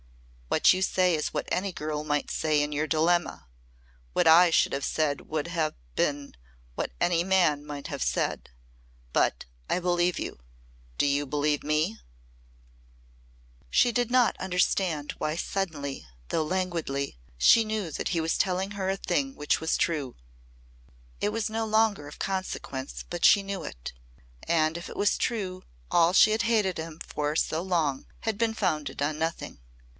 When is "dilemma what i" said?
2.87-4.49